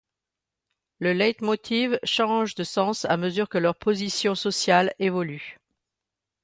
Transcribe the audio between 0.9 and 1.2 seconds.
Le